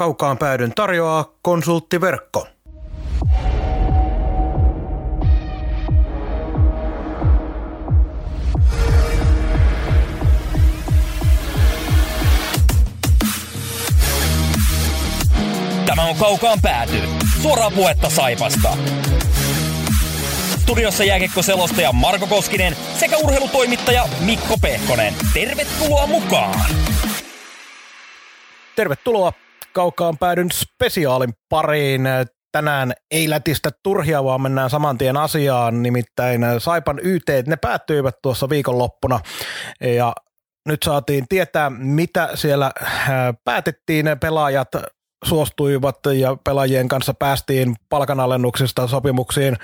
[0.00, 2.46] Kaukaan päädyn tarjoaa konsulttiverkko.
[15.86, 17.02] Tämä on Kaukaan pääty.
[17.42, 18.76] Suoraa puhetta Saipasta.
[20.58, 25.14] Studiossa jääkiekko-selostaja Marko Koskinen sekä urheilutoimittaja Mikko Pehkonen.
[25.34, 26.60] Tervetuloa mukaan!
[28.76, 29.32] Tervetuloa
[29.72, 32.02] Kaukaan päädyn spesiaalin pariin.
[32.52, 35.82] Tänään ei lätistä turhia, vaan mennään saman tien asiaan.
[35.82, 39.20] Nimittäin Saipan YT, ne päättyivät tuossa viikonloppuna.
[39.80, 40.12] Ja
[40.68, 42.72] nyt saatiin tietää, mitä siellä
[43.44, 44.06] päätettiin.
[44.20, 44.68] Pelaajat
[45.24, 49.56] suostuivat ja pelaajien kanssa päästiin palkanalennuksista sopimuksiin,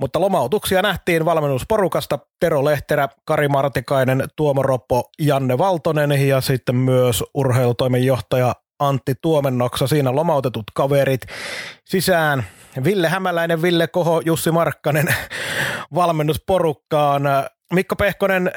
[0.00, 7.24] mutta lomautuksia nähtiin valmennusporukasta Tero Lehterä, Kari Martikainen, Tuomo Roppo, Janne Valtonen ja sitten myös
[7.34, 8.54] urheilutoimenjohtaja
[8.88, 11.20] Antti Tuomennoksa, siinä lomautetut kaverit
[11.84, 12.46] sisään.
[12.84, 15.14] Ville Hämäläinen, Ville Koho, Jussi Markkanen
[15.94, 17.22] valmennusporukkaan.
[17.72, 18.52] Mikko Pehkonen,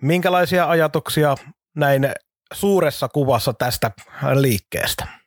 [0.00, 1.34] minkälaisia ajatuksia
[1.76, 2.10] näin
[2.52, 3.90] suuressa kuvassa tästä
[4.34, 5.18] liikkeestä?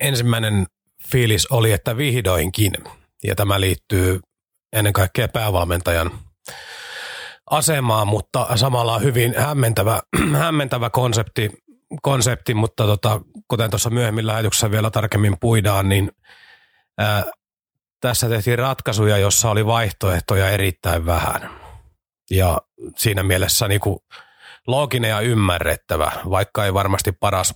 [0.00, 0.66] ensimmäinen
[1.08, 2.72] fiilis oli, että vihdoinkin,
[3.24, 4.20] ja tämä liittyy
[4.72, 6.10] ennen kaikkea päävalmentajan
[7.50, 10.00] asemaan, mutta samalla hyvin hämmentävä,
[10.38, 11.50] hämmentävä konsepti,
[12.02, 16.10] konsepti, mutta tota, kuten tuossa myöhemmin lähetyksessä vielä tarkemmin puidaan, niin
[16.98, 17.24] ää,
[18.00, 21.50] tässä tehtiin ratkaisuja, jossa oli vaihtoehtoja erittäin vähän.
[22.30, 22.58] Ja
[22.96, 23.98] siinä mielessä niin kuin
[24.66, 27.54] looginen ja ymmärrettävä, vaikka ei varmasti paras,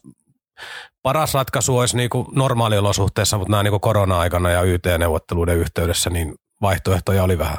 [1.02, 6.34] paras ratkaisu olisi niin kuin normaaliolosuhteessa, mutta nämä niin kuin korona-aikana ja YT-neuvotteluiden yhteydessä, niin
[6.62, 7.58] vaihtoehtoja oli vähän.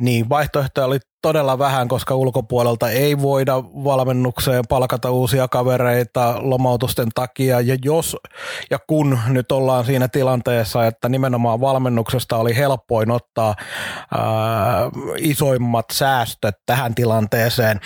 [0.00, 7.60] Niin, vaihtoehtoja oli todella vähän, koska ulkopuolelta ei voida valmennukseen palkata uusia kavereita lomautusten takia.
[7.60, 8.16] Ja jos
[8.70, 13.54] ja kun nyt ollaan siinä tilanteessa, että nimenomaan valmennuksesta oli helpoin ottaa
[14.14, 14.22] ää,
[15.18, 17.80] isoimmat säästöt tähän tilanteeseen.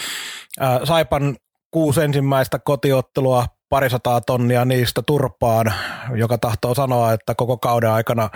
[0.60, 1.36] Ää, Saipan
[1.70, 5.72] kuusi ensimmäistä kotiottelua parisataa tonnia niistä turpaan,
[6.14, 8.30] joka tahtoo sanoa, että koko kauden aikana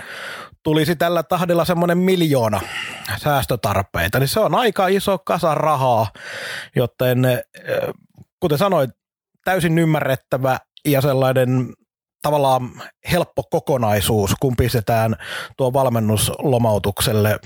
[0.63, 2.61] tulisi tällä tahdilla semmoinen miljoona
[3.19, 6.07] säästötarpeita, niin se on aika iso kasa rahaa,
[6.77, 7.43] joten eh,
[8.41, 8.93] kuten sanoin,
[9.45, 11.73] täysin ymmärrettävä ja sellainen
[12.23, 15.17] tavallaan helppo kokonaisuus, kun pistetään
[15.57, 17.39] tuo valmennuslomautukselle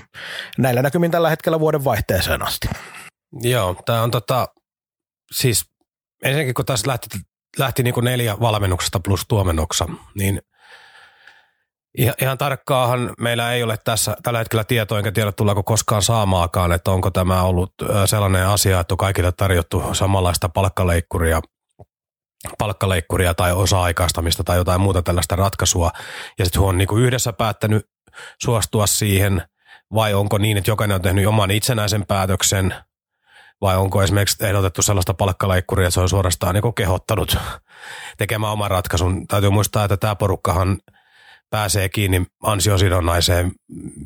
[0.57, 2.67] näillä näkymin tällä hetkellä vuoden vaihteeseen asti.
[3.41, 4.47] Joo, tämä on tota,
[5.31, 5.65] siis
[6.23, 7.07] ensinnäkin kun tässä lähti
[7.59, 9.85] lähti niin kuin neljä valmennuksesta plus tuomennoksa,
[10.15, 10.41] niin
[12.21, 16.91] ihan tarkkaahan meillä ei ole tässä tällä hetkellä tietoa, enkä tiedä tullaanko koskaan saamaakaan, että
[16.91, 17.73] onko tämä ollut
[18.05, 21.41] sellainen asia, että on kaikille tarjottu samanlaista palkkaleikkuria
[22.57, 25.91] palkkaleikkuria tai osa-aikaistamista tai jotain muuta tällaista ratkaisua,
[26.39, 27.89] ja sitten on niin yhdessä päättänyt
[28.41, 29.41] suostua siihen,
[29.93, 32.73] vai onko niin, että jokainen on tehnyt oman itsenäisen päätöksen–
[33.61, 37.37] vai onko esimerkiksi ehdotettu sellaista palkkaleikkuria, että se on suorastaan niin kehottanut
[38.17, 39.27] tekemään oman ratkaisun.
[39.27, 40.77] Täytyy muistaa, että tämä porukkahan
[41.49, 43.51] pääsee kiinni ansiosidonnaiseen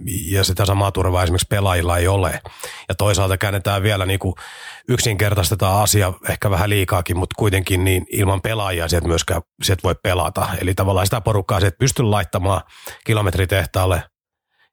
[0.05, 2.41] ja sitä samaa turvaa esimerkiksi pelaajilla ei ole.
[2.89, 4.35] Ja toisaalta käännetään vielä niin kuin
[4.89, 10.47] yksinkertaistetaan asia ehkä vähän liikaakin, mutta kuitenkin niin ilman pelaajia sieltä myöskään sieltä voi pelata.
[10.61, 12.61] Eli tavallaan sitä porukkaa sieltä pystyy laittamaan
[13.05, 14.03] kilometritehtaalle,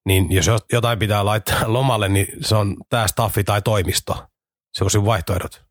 [0.07, 4.29] niin jos jotain pitää laittaa lomalle, niin se on tämä staffi tai toimisto
[4.79, 5.65] se on sinun vaihtoehdot.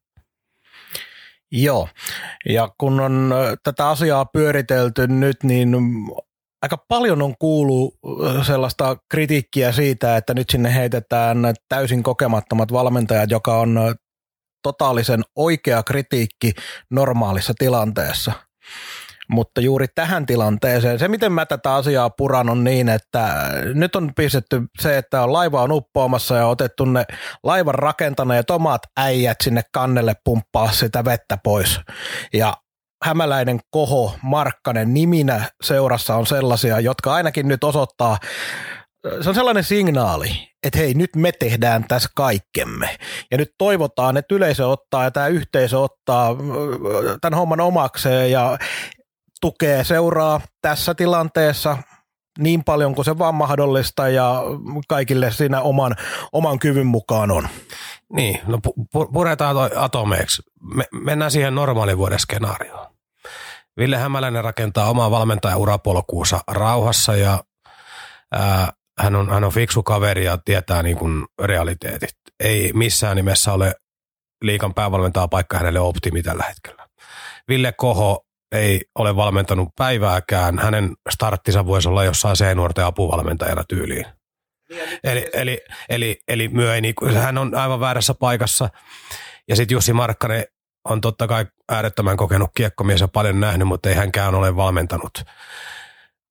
[1.52, 1.88] Joo,
[2.50, 3.34] ja kun on
[3.64, 5.76] tätä asiaa pyöritelty nyt, niin
[6.62, 7.96] aika paljon on kuullut
[8.46, 11.38] sellaista kritiikkiä siitä, että nyt sinne heitetään
[11.70, 13.96] täysin kokemattomat valmentajat, joka on
[14.64, 16.52] totaalisen oikea kritiikki
[16.90, 18.32] normaalissa tilanteessa–
[19.30, 24.12] mutta juuri tähän tilanteeseen, se miten mä tätä asiaa puran on niin, että nyt on
[24.16, 27.06] pistetty se, että on laiva on uppoamassa ja otettu ne
[27.44, 31.80] laivan rakentaneet omat äijät sinne kannelle pumppaa sitä vettä pois.
[32.34, 32.54] Ja
[33.04, 38.18] Hämäläinen, Koho, Markkanen niminä seurassa on sellaisia, jotka ainakin nyt osoittaa,
[39.22, 40.30] se on sellainen signaali,
[40.64, 42.98] että hei, nyt me tehdään tässä kaikkemme.
[43.32, 46.36] Ja nyt toivotaan, että yleisö ottaa ja tämä yhteisö ottaa
[47.22, 48.58] tämän homman omakseen ja
[49.42, 51.78] tukee seuraa tässä tilanteessa
[52.40, 54.44] niin paljon kuin se vaan mahdollista ja
[54.88, 55.96] kaikille siinä oman,
[56.32, 57.48] oman kyvyn mukaan on.
[58.14, 59.56] Niin, no pu- puretaan
[59.92, 60.08] toi.
[60.76, 62.87] Me, mennään siihen normaalivuoden skenaarioon.
[63.78, 67.44] Ville Hämäläinen rakentaa omaa valmentajaurapolkuunsa rauhassa ja
[68.32, 72.16] ää, hän, on, hän on fiksu kaveri ja tietää niin kuin realiteetit.
[72.40, 73.76] Ei missään nimessä ole
[74.44, 76.88] liikan päävalmentaa paikka hänelle optimi tällä hetkellä.
[77.50, 80.60] Ville Koho ei ole valmentanut päivääkään.
[80.60, 84.06] Hänen starttinsa voisi olla jossain C-nuorten apuvalmentajana tyyliin.
[85.04, 88.70] Eli, eli, eli, eli myö ei, niinku, hän on aivan väärässä paikassa.
[89.48, 90.46] Ja sitten Jussi Markkanen
[90.90, 95.24] on totta kai äärettömän kokenut kiekkomies ja paljon nähnyt, mutta ei hänkään ole valmentanut.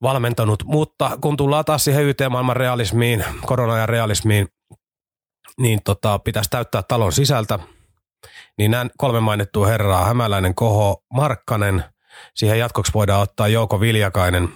[0.02, 0.64] valmentanut.
[0.64, 4.48] Mutta kun tullaan taas siihen YT-maailman realismiin, korona realismiin,
[5.58, 7.58] niin tota, pitäisi täyttää talon sisältä.
[8.58, 11.84] Niin nämä kolme mainittua herraa, Hämäläinen, Koho, Markkanen,
[12.34, 14.48] siihen jatkoksi voidaan ottaa Jouko Viljakainen.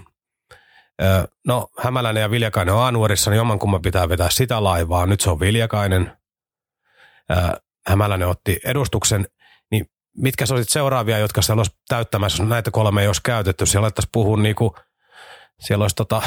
[1.47, 5.07] No, Hämäläinen ja Viljakainen on A-nuorissa, niin joman kumman pitää vetää sitä laivaa.
[5.07, 6.17] Nyt se on Viljakainen.
[7.87, 9.27] Hämäläinen otti edustuksen
[10.17, 13.67] mitkä olisit seuraavia, jotka siellä olisi täyttämässä, jos näitä kolme olisi käytetty?
[13.67, 14.71] Siellä alettaisiin puhua niin kuin,
[15.61, 16.23] siellä olisi tota,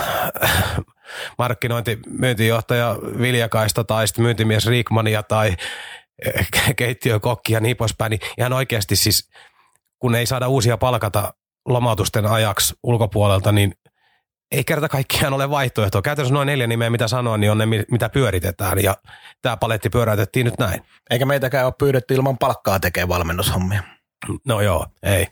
[1.39, 5.55] markkinointi, myyntijohtaja Viljakaista tai sitten myyntimies Riikmania tai
[6.75, 9.29] keittiökokki ja niin poispäin, niin ihan oikeasti siis,
[9.99, 11.33] kun ei saada uusia palkata
[11.65, 13.73] lomautusten ajaksi ulkopuolelta, niin
[14.53, 16.01] ei kerta kaikkiaan ole vaihtoehtoa.
[16.01, 18.83] Käytännössä noin neljä nimeä, mitä sanoa, niin on ne, mitä pyöritetään.
[18.83, 18.97] Ja
[19.41, 20.81] tämä paletti pyöräytettiin nyt näin.
[21.09, 23.83] Eikä meitäkään ole pyydetty ilman palkkaa tekemään valmennushommia.
[24.47, 25.27] No joo, ei.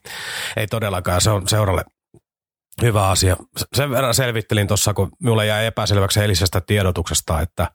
[0.57, 1.21] Ei todellakaan.
[1.21, 1.85] Se on seuralle
[2.81, 3.37] hyvä asia.
[3.73, 7.67] Sen verran selvittelin tuossa, kun minulle jäi epäselväksi eilisestä tiedotuksesta, että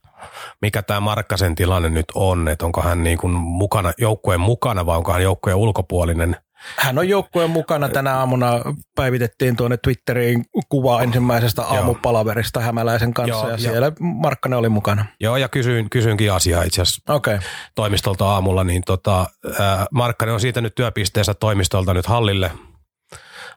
[0.62, 4.96] mikä tämä Markkasen tilanne nyt on, että onko hän niin kuin mukana, joukkueen mukana vai
[4.96, 6.36] onko hän joukkueen ulkopuolinen–
[6.76, 7.88] hän on joukkueen mukana.
[7.88, 8.60] Tänä aamuna
[8.94, 13.92] päivitettiin tuonne Twitteriin kuva ensimmäisestä aamupalaverista Hämäläisen kanssa Joo, ja siellä jo.
[14.00, 15.04] Markkanen oli mukana.
[15.20, 17.38] Joo, ja kysyin, kysyinkin asiaa itse asiassa okay.
[17.74, 19.26] toimistolta aamulla, niin tota,
[19.60, 22.52] äh, Markkanen on siitä nyt työpisteessä toimistolta nyt hallille,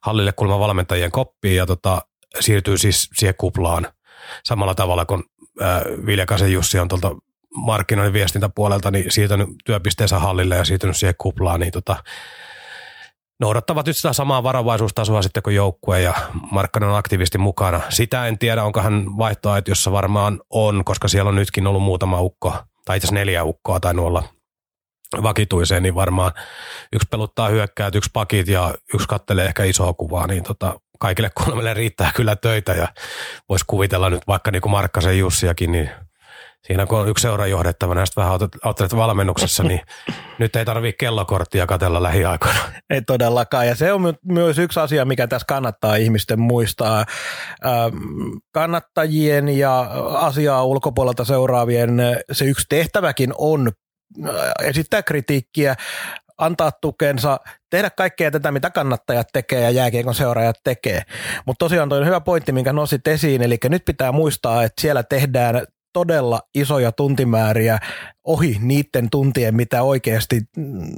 [0.01, 2.01] hallille kulman valmentajien koppiin ja tota,
[2.39, 3.87] siirtyy siis siihen kuplaan
[4.43, 5.23] samalla tavalla kuin
[5.61, 7.15] äh, Viljakasen Jussi on tuolta
[7.55, 12.03] markkinoinnin viestintäpuolelta niin siirtynyt työpisteensä hallille ja siirtynyt siihen kuplaan, niin tota,
[13.39, 16.13] noudattavat nyt sitä samaa varovaisuustasoa sitten kuin joukkue ja
[16.51, 17.81] Markkanen on aktiivisesti mukana.
[17.89, 19.05] Sitä en tiedä, onko hän
[19.67, 22.49] jossa varmaan on, koska siellä on nytkin ollut muutama ukko,
[22.85, 24.23] tai itse asiassa neljä ukkoa tai olla
[25.23, 26.31] vakituiseen, niin varmaan
[26.93, 31.73] yksi peluttaa hyökkäät, yksi pakit ja yksi kattelee ehkä isoa kuvaa, niin tota, kaikille kolmelle
[31.73, 32.87] riittää kyllä töitä ja
[33.49, 35.89] voisi kuvitella nyt vaikka niin kuin Markkasen Jussiakin, niin
[36.67, 39.81] siinä kun on yksi seura johdettavana ja sitten vähän autat valmennuksessa, niin
[40.39, 42.59] nyt ei tarvitse kellokorttia katella lähiaikoina.
[42.89, 43.67] Ei todellakaan.
[43.67, 47.05] Ja se on myös yksi asia, mikä tässä kannattaa ihmisten muistaa.
[47.65, 47.97] Ähm,
[48.53, 49.79] kannattajien ja
[50.13, 52.01] asiaa ulkopuolelta seuraavien
[52.31, 53.71] se yksi tehtäväkin on
[54.25, 54.33] äh,
[54.63, 55.75] esittää kritiikkiä,
[56.37, 57.39] antaa tukensa,
[57.69, 61.01] tehdä kaikkea tätä, mitä kannattajat tekee ja jääkiekon seuraajat tekee.
[61.45, 65.03] Mutta tosiaan toi on hyvä pointti, minkä nosit esiin, eli nyt pitää muistaa, että siellä
[65.03, 67.79] tehdään todella isoja tuntimääriä
[68.23, 70.41] ohi niiden tuntien, mitä oikeasti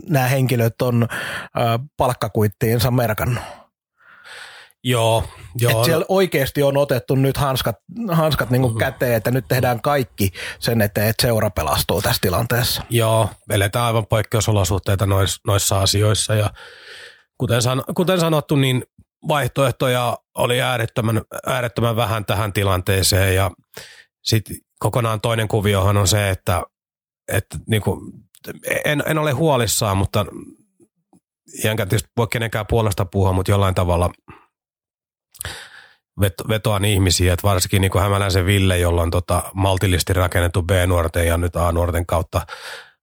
[0.09, 1.07] nämä henkilöt on
[1.97, 3.43] palkkakuittiinsa merkannut.
[4.83, 5.23] Joo,
[5.55, 5.79] joo.
[5.79, 7.75] Et siellä oikeasti on otettu nyt hanskat,
[8.11, 8.77] hanskat niin kuin mm.
[8.77, 12.83] käteen, että nyt tehdään kaikki sen eteen, että seura pelastuu tässä tilanteessa.
[12.89, 16.49] Joo, eletään aivan poikkeusolosuhteita noissa, noissa asioissa ja
[17.37, 18.83] kuten, san, kuten sanottu, niin
[19.27, 23.51] vaihtoehtoja oli äärettömän, äärettömän vähän tähän tilanteeseen ja
[24.21, 26.63] sitten kokonaan toinen kuviohan on se, että,
[27.27, 27.99] että niin kuin,
[28.85, 30.25] en, en ole huolissaan, mutta
[31.63, 34.09] enkä tietysti voi kenenkään puolesta puhua, mutta jollain tavalla
[36.49, 41.37] vetoan ihmisiä, että varsinkin niin kuin Hämäläisen Ville, jolla on tota maltillisesti rakennettu B-nuorten ja
[41.37, 42.41] nyt A-nuorten kautta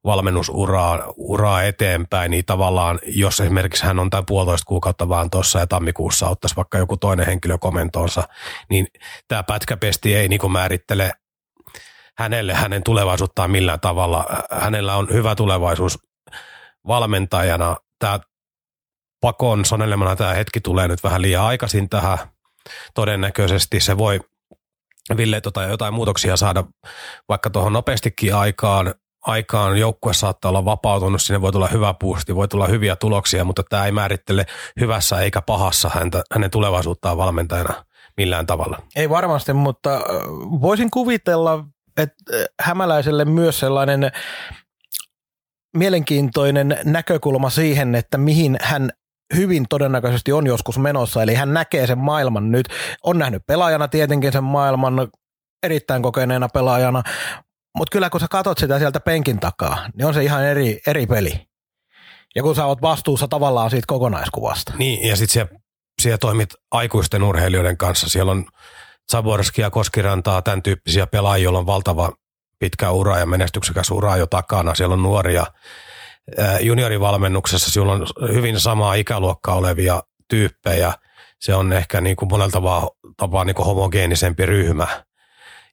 [0.05, 5.67] valmennusuraa uraa eteenpäin, niin tavallaan jos esimerkiksi hän on tämän puolitoista kuukautta vaan tuossa ja
[5.67, 8.29] tammikuussa ottaisi vaikka joku toinen henkilö komentoonsa,
[8.71, 8.87] niin
[9.29, 11.13] tämä pätkäpesti ei niin määrittele
[12.19, 14.27] hänelle hänen tulevaisuuttaan millään tavalla.
[14.51, 15.99] Hänellä on hyvä tulevaisuus
[16.87, 17.77] valmentajana.
[17.99, 18.21] Tämä
[19.21, 22.19] pakon sanelemana tämä hetki tulee nyt vähän liian aikaisin tähän.
[22.95, 24.21] Todennäköisesti se voi
[25.17, 26.65] Ville tota, jotain muutoksia saada
[27.29, 28.95] vaikka tuohon nopeastikin aikaan.
[29.27, 33.63] Aikaan joukkue saattaa olla vapautunut, sinne voi tulla hyvä puusti, voi tulla hyviä tuloksia, mutta
[33.69, 34.47] tämä ei määrittele
[34.81, 37.85] hyvässä eikä pahassa häntä, hänen tulevaisuuttaan valmentajana
[38.17, 38.79] millään tavalla.
[38.97, 40.01] Ei varmasti, mutta
[40.61, 41.65] voisin kuvitella
[41.99, 44.13] että hämäläiselle myös sellainen
[45.77, 48.91] mielenkiintoinen näkökulma siihen, että mihin hän
[49.37, 52.69] hyvin todennäköisesti on joskus menossa, eli hän näkee sen maailman nyt,
[53.05, 55.09] on nähnyt pelaajana tietenkin sen maailman,
[55.63, 57.03] erittäin kokeneena pelaajana,
[57.77, 61.07] mutta kyllä kun sä katot sitä sieltä penkin takaa, niin on se ihan eri, eri
[61.07, 61.49] peli.
[62.35, 64.73] Ja kun sä oot vastuussa tavallaan siitä kokonaiskuvasta.
[64.79, 65.61] Niin, ja sitten siellä,
[66.03, 68.09] siellä toimit aikuisten urheilijoiden kanssa.
[68.09, 68.45] Siellä on
[69.13, 72.13] Zaborskia, Koskirantaa, tämän tyyppisiä pelaajia, joilla on valtava
[72.59, 74.75] pitkä ura ja menestyksekäs ura jo takana.
[74.75, 75.47] Siellä on nuoria
[76.61, 80.93] juniorivalmennuksessa, siellä on hyvin samaa ikäluokkaa olevia tyyppejä.
[81.41, 84.87] Se on ehkä niin kuin monella tapaa, tapaa niin kuin homogeenisempi ryhmä.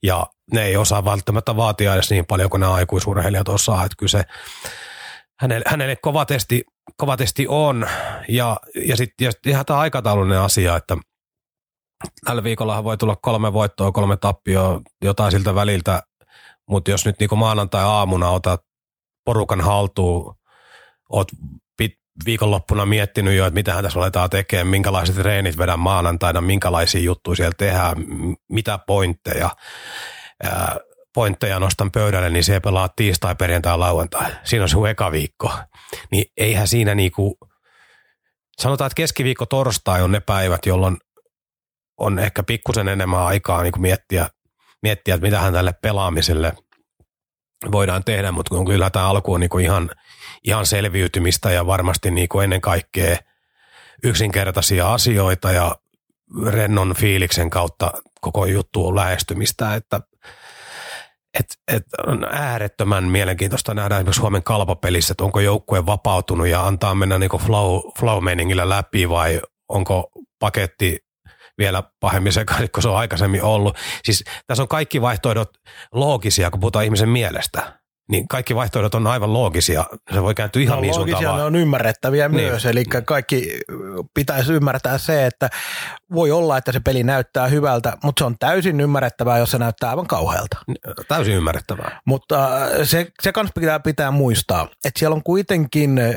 [0.04, 3.86] Ja ne ei osaa välttämättä vaatia edes niin paljon kuin nämä aikuisurheilijat osaa.
[3.86, 4.24] Että kyllä se
[5.40, 6.64] hänelle, hänelle kova, testi,
[6.98, 7.88] kova testi on.
[8.28, 10.98] Ja, ja sitten sit ihan tämä aikataulullinen asia, että
[12.26, 16.04] tällä viikolla voi tulla kolme voittoa, kolme tappioa, jotain siltä väliltä.
[16.70, 18.62] Mutta jos nyt niin maanantai-aamuna otat
[19.26, 20.36] porukan haltuun,
[21.10, 21.28] oot
[22.26, 27.54] viikonloppuna miettinyt jo, että mitä tässä aletaan tekemään, minkälaiset treenit vedän maanantaina, minkälaisia juttuja siellä
[27.58, 27.96] tehdään,
[28.50, 29.50] mitä pointteja,
[31.14, 34.32] pointteja nostan pöydälle, niin se pelaa tiistai, perjantai, lauantai.
[34.44, 35.52] Siinä on se eka viikko.
[36.12, 37.38] Niin eihän siinä niinku,
[38.62, 40.98] sanotaan, että keskiviikko, torstai on ne päivät, jolloin
[41.98, 44.30] on ehkä pikkusen enemmän aikaa niin miettiä,
[44.84, 46.54] miettiä, että mitähän tälle pelaamiselle
[47.72, 49.90] voidaan tehdä, mutta kyllä tämä alku on niin ihan–
[50.46, 53.18] ihan selviytymistä ja varmasti niin kuin ennen kaikkea
[54.04, 55.76] yksinkertaisia asioita ja
[56.46, 60.00] rennon fiiliksen kautta koko juttu on lähestymistä, että
[61.40, 66.96] et, et on äärettömän mielenkiintoista nähdä esimerkiksi Suomen kalpapelissä, että onko joukkue vapautunut ja antaa
[66.96, 71.00] mennä niin flow, flow-meningillä läpi vai onko paketti
[71.58, 73.78] vielä pahemmin sekaisin kuin se on aikaisemmin ollut.
[74.04, 75.50] Siis tässä on kaikki vaihtoehdot
[75.92, 77.80] loogisia, kun puhutaan ihmisen mielestä
[78.12, 79.86] niin kaikki vaihtoehdot on aivan loogisia.
[80.14, 82.50] Se voi kääntyä ihan no, niin loogisia, ne on ymmärrettäviä niin.
[82.50, 83.60] myös, eli kaikki
[84.14, 85.50] pitäisi ymmärtää se, että
[86.14, 89.90] voi olla, että se peli näyttää hyvältä, mutta se on täysin ymmärrettävää, jos se näyttää
[89.90, 90.58] aivan kauhealta.
[91.08, 92.02] Täysin ymmärrettävää.
[92.06, 96.16] Mutta äh, se, se kans pitää, pitää muistaa, että siellä on kuitenkin äh,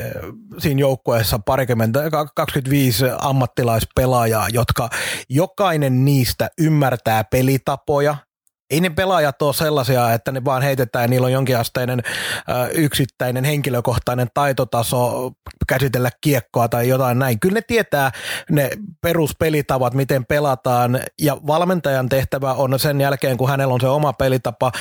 [0.59, 2.00] siinä joukkueessa parikymmentä,
[2.35, 4.88] 25 ammattilaispelaajaa, jotka
[5.28, 8.16] jokainen niistä ymmärtää pelitapoja–
[8.70, 13.44] ei ne pelaajat ole sellaisia, että ne vaan heitetään ja niillä on jonkinasteinen äh, yksittäinen
[13.44, 15.32] henkilökohtainen taitotaso
[15.68, 17.40] käsitellä kiekkoa tai jotain näin.
[17.40, 18.10] Kyllä ne tietää
[18.50, 18.70] ne
[19.00, 24.72] peruspelitavat, miten pelataan ja valmentajan tehtävä on sen jälkeen, kun hänellä on se oma pelitapa,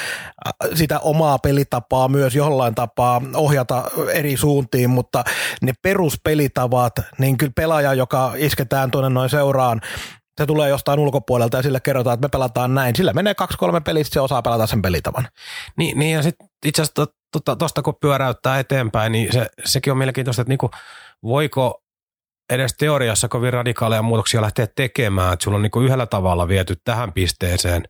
[0.74, 5.24] sitä omaa pelitapaa myös jollain tapaa ohjata eri suuntiin, mutta
[5.62, 9.82] ne peruspelitavat, niin kyllä pelaaja, joka isketään tuonne noin seuraan,
[10.38, 12.96] se tulee jostain ulkopuolelta ja sille kerrotaan, että me pelataan näin.
[12.96, 15.28] Sillä menee kaksi-kolme peliä, se osaa pelata sen pelitavan.
[15.78, 19.92] Niin, niin ja sitten itse asiassa tuosta to, to, kun pyöräyttää eteenpäin, niin se, sekin
[19.92, 20.72] on mielenkiintoista, että niinku,
[21.24, 21.84] voiko
[22.50, 27.14] edes teoriassa kovin radikaaleja muutoksia lähteä tekemään, että sulla on niinku yhdellä tavalla viety tähän
[27.14, 27.84] pisteeseen.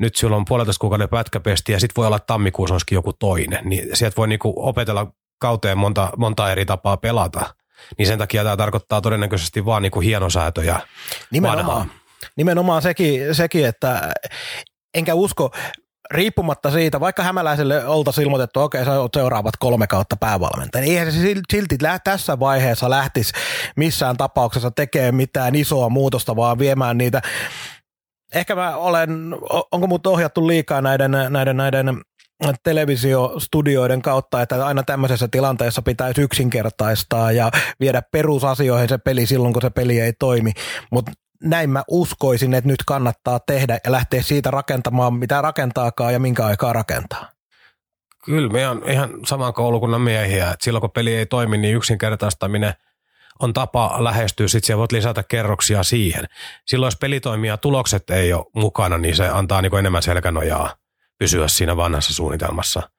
[0.00, 3.68] Nyt sulla on puolitoista kuukauden pätkäpesti ja sitten voi olla, tammikuussa olisikin joku toinen.
[3.68, 7.46] Niin sieltä voi niinku opetella kauteen monta, monta eri tapaa pelata–
[7.98, 10.80] niin sen takia tämä tarkoittaa todennäköisesti vaan niin kuin hienosäätöjä.
[11.30, 11.90] Nimenomaan.
[12.36, 14.12] Nimenomaan sekin, sekin, että
[14.94, 15.50] enkä usko,
[16.10, 20.98] riippumatta siitä, vaikka Hämäläiselle oltaisiin ilmoitettu, okei, okay, sä oot seuraavat kolme kautta päävalmentaja, niin
[20.98, 21.20] eihän se
[21.52, 23.32] silti tässä vaiheessa lähtisi
[23.76, 27.22] missään tapauksessa tekemään mitään isoa muutosta, vaan viemään niitä
[28.34, 29.10] Ehkä mä olen,
[29.72, 32.02] onko mut ohjattu liikaa näiden, näiden, näiden
[32.62, 37.50] televisiostudioiden kautta, että aina tämmöisessä tilanteessa pitäisi yksinkertaistaa ja
[37.80, 40.52] viedä perusasioihin se peli silloin, kun se peli ei toimi.
[40.90, 41.12] Mutta
[41.44, 46.46] näin mä uskoisin, että nyt kannattaa tehdä ja lähteä siitä rakentamaan, mitä rakentaakaan ja minkä
[46.46, 47.30] aikaa rakentaa.
[48.24, 52.74] Kyllä, me on ihan saman koulukunnan miehiä, että silloin kun peli ei toimi, niin yksinkertaistaminen
[53.40, 56.24] on tapa lähestyä, sitten siellä voit lisätä kerroksia siihen.
[56.66, 60.74] Silloin jos peli toimii ja tulokset ei ole mukana, niin se antaa niin enemmän selkänojaa
[61.18, 62.90] pysyä siinä vanhassa suunnitelmassa.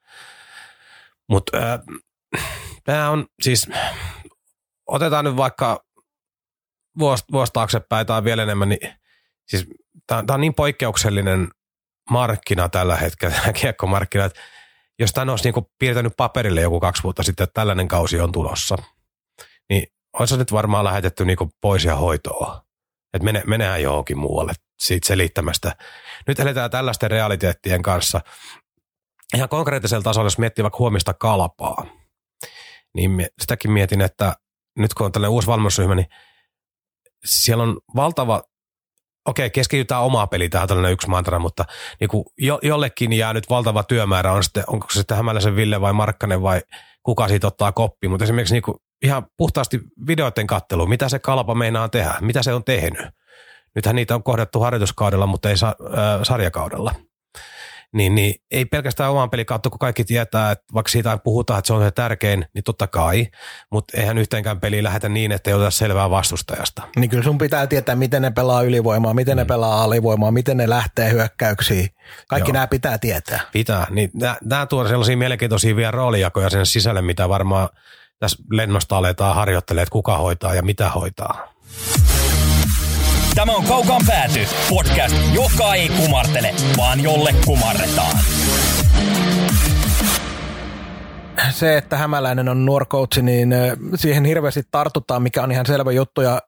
[1.28, 1.58] Mutta
[2.84, 3.68] tämä on siis,
[4.86, 5.84] otetaan nyt vaikka
[6.98, 8.94] vuosi, vuosi taaksepäin tai vielä enemmän, niin
[9.48, 9.66] siis
[10.06, 11.48] tämä on niin poikkeuksellinen
[12.10, 14.40] markkina tällä hetkellä, tämä kiekkomarkkina, että
[14.98, 18.76] jos tämä olisi niinku piirtänyt paperille joku kaksi vuotta sitten, että tällainen kausi on tulossa,
[19.70, 22.62] niin olisi nyt varmaan lähetetty niinku pois ja hoitoa.
[23.14, 25.76] Että mene, menehän johonkin muualle siitä selittämästä.
[26.28, 28.20] Nyt eletään tällaisten realiteettien kanssa.
[29.34, 31.86] Ihan konkreettisella tasolla, jos miettii vaikka huomista kalpaa,
[32.94, 34.36] niin sitäkin mietin, että
[34.78, 36.06] nyt kun on tällainen uusi valmennusryhmä, niin
[37.24, 38.42] siellä on valtava,
[39.28, 41.64] okei, keskitytään omaa peliä, tähän tällainen yksi mantra, mutta
[42.00, 45.80] niin kuin jo, jollekin jää nyt valtava työmäärä, on sitten, onko se sitten Hämäläisen Ville
[45.80, 46.60] vai Markkanen vai
[47.02, 51.54] kuka siitä ottaa koppi, mutta esimerkiksi niin kuin ihan puhtaasti videoiden kattelu, mitä se kalpa
[51.54, 53.17] meinaa tehdä, mitä se on tehnyt.
[53.78, 56.94] Nythän niitä on kohdattu harjoituskaudella, mutta ei sa, äh, sarjakaudella.
[57.92, 61.66] Niin, niin, ei pelkästään oman pelin kautta, kun kaikki tietää, että vaikka siitä puhutaan, että
[61.66, 63.26] se on se tärkein, niin totta kai,
[63.72, 66.82] mutta eihän yhteenkään peliin lähetä niin, että ei ota selvää vastustajasta.
[66.96, 69.38] Niin kyllä sun pitää tietää, miten ne pelaa ylivoimaa, miten mm.
[69.38, 71.88] ne pelaa alivoimaa, miten ne lähtee hyökkäyksiin.
[72.28, 72.54] Kaikki Joo.
[72.54, 73.40] nämä pitää tietää.
[73.52, 73.86] Pitää.
[73.90, 74.10] Niin,
[74.44, 77.68] nämä tuo sellaisia mielenkiintoisia vielä roolijakoja sen sisälle, mitä varmaan
[78.18, 81.54] tässä lennosta aletaan harjoittelemaan, että kuka hoitaa ja mitä hoitaa.
[83.38, 88.16] Tämä on Kaukaan pääty, podcast, joka ei kumartele, vaan jolle kumarretaan.
[91.50, 93.54] Se, että Hämäläinen on nuorkoutsi, niin
[93.94, 96.40] siihen hirveästi tartutaan, mikä on ihan selvä juttu ja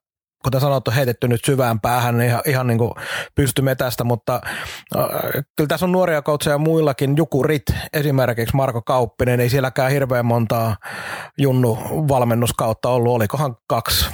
[0.44, 2.92] kuten sanottu, heitetty nyt syvään päähän niin ihan, ihan niin kuin
[3.34, 4.40] pysty metästä, mutta
[4.96, 5.06] äh,
[5.56, 7.16] kyllä tässä on nuoria koutseja muillakin.
[7.16, 10.76] Juku Rit, esimerkiksi Marko Kauppinen, ei sielläkään hirveän montaa
[11.38, 11.78] junnu
[12.08, 14.06] valmennuskautta ollut, olikohan kaksi.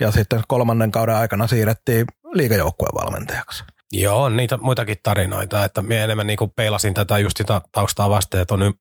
[0.00, 3.64] Ja sitten kolmannen kauden aikana siirrettiin liikajoukkueen valmentajaksi.
[3.92, 8.40] Joo, on niitä muitakin tarinoita, että minä enemmän niin peilasin tätä just sitä taustaa vasten,
[8.40, 8.74] että on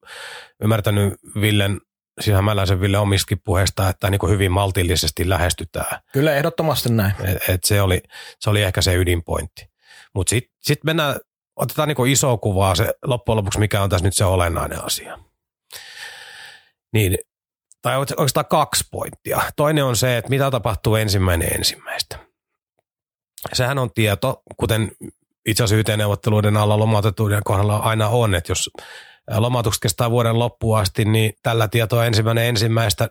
[0.64, 1.80] ymmärtänyt Villen
[2.22, 6.00] siis Hämäläisen Ville omistakin puheesta, että niin hyvin maltillisesti lähestytään.
[6.14, 7.14] Kyllä ehdottomasti näin.
[7.24, 8.02] Et, et se, oli,
[8.40, 9.70] se oli ehkä se ydinpointti.
[10.16, 11.16] Mutta sitten sit mennään,
[11.56, 15.20] otetaan niin iso kuvaa se loppujen lopuksi, mikä on tässä nyt se olennainen asia.
[16.94, 17.18] Niin,
[17.84, 19.42] tai oikeastaan kaksi pointtia.
[19.56, 22.20] Toinen on se, että mitä tapahtuu ensimmäinen ensimmäistä.
[23.54, 24.92] Sehän on tieto, kuten
[25.46, 28.70] itse asiassa YT-neuvotteluiden alla lomautetuiden kohdalla aina on, että jos
[29.38, 33.10] lomautukset kestää vuoden loppuun asti, niin tällä tietoa ensimmäinen ensimmäistä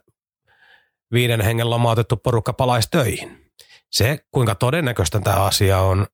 [1.12, 3.50] viiden hengen lomautettu porukka palaisi töihin.
[3.90, 6.06] Se, kuinka todennäköistä tämä asia on,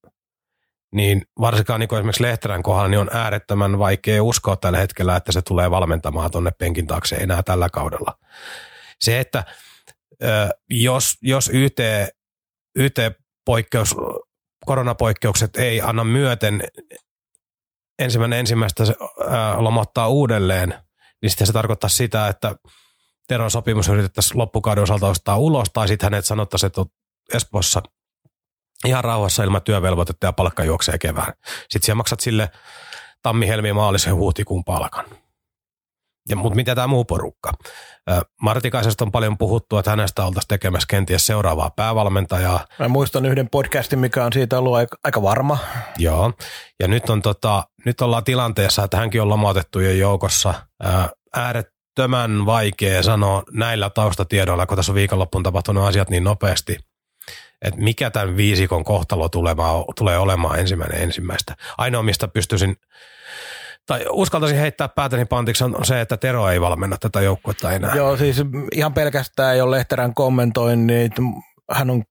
[0.95, 5.43] niin varsinkaan niin esimerkiksi Lehterän kohdalla, niin on äärettömän vaikea uskoa tällä hetkellä, että se
[5.43, 8.19] tulee valmentamaan tuonne penkin taakse enää tällä kaudella.
[9.01, 9.45] Se, että
[10.71, 11.79] jos, jos YT,
[12.77, 13.97] YT-poikkeus,
[14.67, 16.63] koronapoikkeukset ei anna myöten
[17.99, 18.95] ensimmäinen ensimmäistä se,
[19.29, 20.75] ää, lomottaa uudelleen,
[21.23, 22.55] niin sitten se tarkoittaa sitä, että
[23.29, 26.85] Teron sopimus yritettäisiin loppukauden osalta ostaa ulos, tai sitten hänet sanottaisiin, että
[27.35, 27.83] Espoossa
[28.87, 31.33] ihan rauhassa ilman työvelvoitetta ja palkka juoksee kevään.
[31.69, 32.51] Sitten siellä maksat sille
[33.23, 35.05] tammi, helmi, maalisen huhtikuun palkan.
[36.29, 37.53] Ja, mutta mitä tämä muu porukka?
[38.43, 42.67] Martikaisesta on paljon puhuttu, että hänestä oltaisiin tekemässä kenties seuraavaa päävalmentajaa.
[42.79, 45.59] Mä muistan yhden podcastin, mikä on siitä ollut aika, aika varma.
[45.99, 46.33] Joo,
[46.81, 50.55] ja nyt, on tota, nyt ollaan tilanteessa, että hänkin on lomautettujen joukossa.
[51.37, 56.79] Äärettömän vaikea sanoa näillä taustatiedoilla, kun tässä on viikonloppuun tapahtunut asiat niin nopeasti,
[57.63, 59.29] että mikä tämän viisikon kohtalo
[59.97, 61.57] tulee olemaan ensimmäinen ensimmäistä.
[61.79, 62.77] Ainoa, mistä pystyisin
[63.87, 67.95] tai uskaltaisin heittää päätäni pantiksi on se, että Tero ei valmenna tätä joukkuetta enää.
[67.95, 68.37] Joo, siis
[68.73, 71.13] ihan pelkästään jo Lehterän kommentoin, niin
[71.71, 72.03] hän on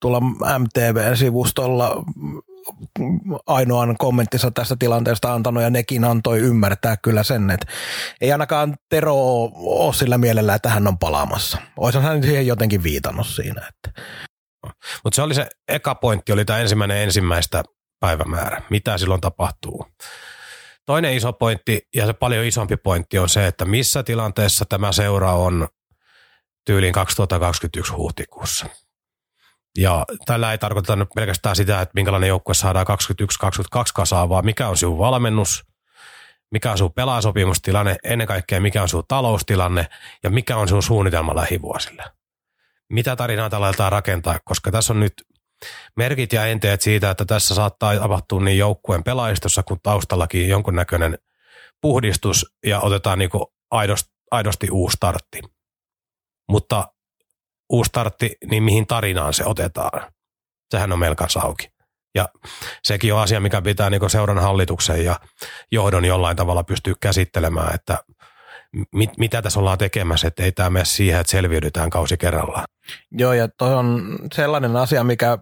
[0.00, 0.20] tuolla
[0.58, 2.04] MTV-sivustolla
[3.46, 7.66] ainoan kommenttinsa tästä tilanteesta antanut ja nekin antoi ymmärtää kyllä sen, että
[8.20, 9.14] ei ainakaan Tero
[9.54, 11.58] ole sillä mielellä, että hän on palaamassa.
[11.76, 13.68] Olisin hän siihen jotenkin viitannut siinä.
[13.68, 14.02] Että.
[15.04, 17.62] Mutta se oli se eka pointti, oli tämä ensimmäinen ensimmäistä
[18.00, 18.62] päivämäärä.
[18.70, 19.86] Mitä silloin tapahtuu?
[20.86, 25.32] Toinen iso pointti ja se paljon isompi pointti on se, että missä tilanteessa tämä seura
[25.32, 25.68] on
[26.64, 28.66] tyyliin 2021 huhtikuussa.
[29.78, 32.86] Ja tällä ei tarkoita nyt pelkästään sitä, että minkälainen joukkue saadaan
[33.44, 35.64] 21-22 kasaan, vaan mikä on sinun valmennus,
[36.50, 39.86] mikä on sinun pelaasopimustilanne, ennen kaikkea mikä on sinun taloustilanne
[40.22, 42.04] ja mikä on sinun suunnitelma lähivuosille.
[42.90, 45.12] Mitä tarinaa tällä rakentaa, koska tässä on nyt
[45.96, 51.18] merkit ja enteet siitä, että tässä saattaa tapahtua niin joukkueen pelaajistossa kuin taustallakin jonkunnäköinen
[51.80, 55.40] puhdistus ja otetaan niin kuin aidosti, aidosti uusi startti.
[56.48, 56.92] Mutta
[57.72, 60.12] uusi startti, niin mihin tarinaan se otetaan?
[60.70, 61.70] Sehän on melko auki.
[62.14, 62.28] Ja
[62.84, 65.20] sekin on asia, mikä pitää niin seuran hallituksen ja
[65.72, 67.98] johdon jollain tavalla pystyä käsittelemään, että
[68.94, 72.64] mit, mitä tässä ollaan tekemässä, että ei tämä mene siihen, että selviydytään kausi kerrallaan.
[73.10, 75.38] Joo, ja toi on sellainen asia, mikä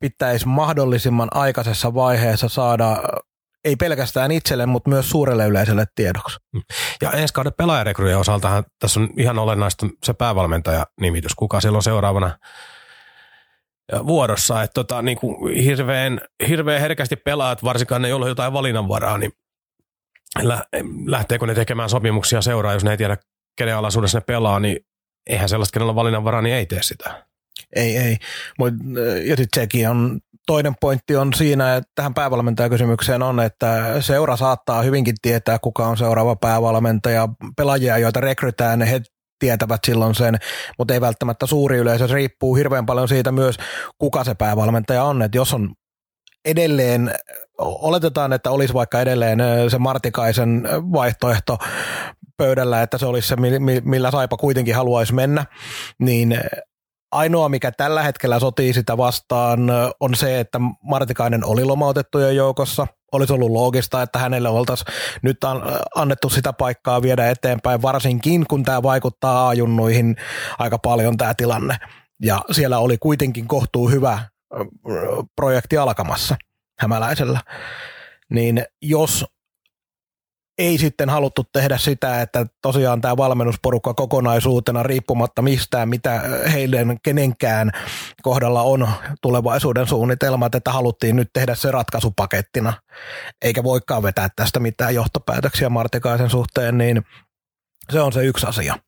[0.00, 3.02] pitäisi mahdollisimman aikaisessa vaiheessa saada
[3.64, 6.38] ei pelkästään itselle, mutta myös suurelle yleisölle tiedoksi.
[7.02, 12.38] Ja ensi kauden pelaajarekryjen osaltahan tässä on ihan olennaista se päävalmentaja-nimitys, kuka siellä on seuraavana
[14.06, 14.62] vuorossa.
[14.62, 19.32] Että tota, niin kuin hirveän, hirveän herkästi pelaat, varsinkaan ne, joilla on jotain valinnanvaraa, niin
[21.06, 23.16] lähteekö ne tekemään sopimuksia seuraa, jos ne ei tiedä,
[23.58, 24.78] kenen alaisuudessa ne pelaa, niin
[25.26, 27.26] eihän sellaista, kenellä on valinnanvaraa, niin ei tee sitä.
[27.76, 28.16] Ei, ei.
[28.58, 28.74] Mut,
[29.24, 34.82] ja sitten sekin on, toinen pointti on siinä, että tähän päävalmentajakysymykseen on, että seura saattaa
[34.82, 37.28] hyvinkin tietää, kuka on seuraava päävalmentaja.
[37.56, 39.02] Pelaajia, joita rekrytään, he
[39.38, 40.38] tietävät silloin sen,
[40.78, 42.08] mutta ei välttämättä suuri yleisö.
[42.08, 43.56] Se riippuu hirveän paljon siitä myös,
[43.98, 45.22] kuka se päävalmentaja on.
[45.22, 45.74] Että jos on
[46.44, 47.14] edelleen,
[47.62, 51.58] oletetaan, että olisi vaikka edelleen se Martikaisen vaihtoehto
[52.36, 53.36] pöydällä, että se olisi se,
[53.84, 55.46] millä Saipa kuitenkin haluaisi mennä,
[55.98, 56.40] niin
[57.12, 59.60] ainoa, mikä tällä hetkellä sotii sitä vastaan,
[60.00, 62.86] on se, että Martikainen oli lomautettujen joukossa.
[63.12, 65.36] Olisi ollut loogista, että hänelle oltaisiin nyt
[65.94, 70.16] annettu sitä paikkaa viedä eteenpäin, varsinkin kun tämä vaikuttaa ajunnuihin
[70.58, 71.76] aika paljon tämä tilanne.
[72.22, 74.18] Ja siellä oli kuitenkin kohtuu hyvä
[75.36, 76.36] projekti alkamassa
[76.82, 77.40] hämäläisellä.
[78.30, 79.24] Niin jos
[80.58, 87.70] ei sitten haluttu tehdä sitä, että tosiaan tämä valmennusporukka kokonaisuutena riippumatta mistään, mitä heidän kenenkään
[88.22, 88.88] kohdalla on
[89.22, 92.72] tulevaisuuden suunnitelmat, että haluttiin nyt tehdä se ratkaisupakettina,
[93.42, 97.02] eikä voikaan vetää tästä mitään johtopäätöksiä Martikaisen suhteen, niin
[97.92, 98.78] se on se yksi asia.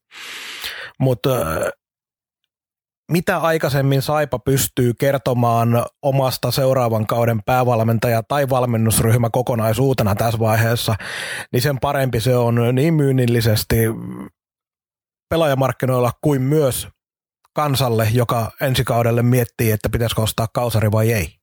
[0.98, 1.30] Mutta
[3.12, 10.95] mitä aikaisemmin Saipa pystyy kertomaan omasta seuraavan kauden päävalmentaja tai valmennusryhmä kokonaisuutena tässä vaiheessa,
[11.53, 13.77] niin sen parempi se on niin myynnillisesti
[15.29, 16.88] pelaajamarkkinoilla kuin myös
[17.53, 21.35] kansalle, joka ensi kaudelle miettii, että pitäisikö ostaa kausari vai ei.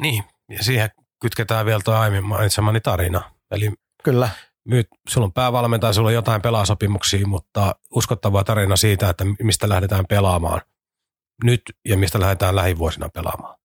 [0.00, 3.22] Niin, ja siihen kytketään vielä tuo aiemmin mainitsemani tarina.
[3.50, 3.72] Eli
[4.02, 4.28] Kyllä.
[4.68, 10.06] Myyt, sulla on päävalmentaja, sulla on jotain pelaasopimuksia, mutta uskottava tarina siitä, että mistä lähdetään
[10.08, 10.60] pelaamaan–
[11.44, 13.58] nyt ja mistä lähdetään lähivuosina pelaamaan.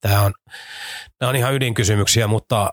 [0.00, 0.32] Tämä on,
[1.20, 2.72] nämä on ihan ydinkysymyksiä, mutta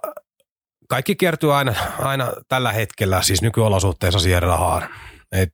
[0.90, 4.90] kaikki kertyy aina, aina tällä hetkellä, siis nykyolosuhteissa siihen rahaan.
[5.32, 5.54] Et,